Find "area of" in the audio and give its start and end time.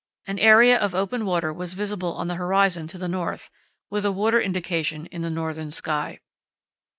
0.39-0.95